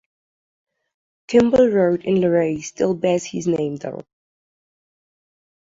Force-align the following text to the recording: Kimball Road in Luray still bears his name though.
Kimball 1.27 1.67
Road 1.69 2.01
in 2.05 2.21
Luray 2.21 2.59
still 2.61 2.95
bears 2.95 3.23
his 3.23 3.45
name 3.45 3.75
though. 3.75 4.03